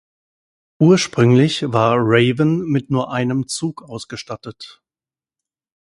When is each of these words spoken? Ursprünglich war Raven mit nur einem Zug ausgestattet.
Ursprünglich 0.79 1.61
war 1.71 1.95
Raven 1.99 2.61
mit 2.65 2.89
nur 2.89 3.11
einem 3.11 3.45
Zug 3.47 3.83
ausgestattet. 3.83 4.81